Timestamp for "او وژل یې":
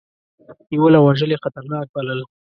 0.97-1.41